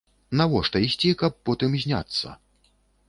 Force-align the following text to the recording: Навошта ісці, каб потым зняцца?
Навошта 0.39 0.81
ісці, 0.87 1.11
каб 1.21 1.37
потым 1.49 1.79
зняцца? 1.85 2.29